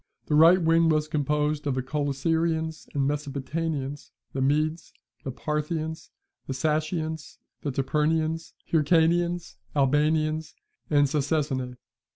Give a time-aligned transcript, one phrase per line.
[0.25, 4.93] The right wing was composed of the Coelosyrians and Mesopotamians, the Medes,
[5.23, 6.09] the Parthians,
[6.47, 10.55] the Sacians, the Tapurians, Hyrcanians, Albanians,
[10.89, 11.75] and Sacesinae.